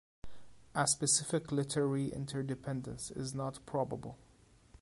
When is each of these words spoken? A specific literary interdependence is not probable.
A 0.73 0.87
specific 0.87 1.51
literary 1.51 2.07
interdependence 2.11 3.11
is 3.11 3.35
not 3.35 3.63
probable. 3.67 4.17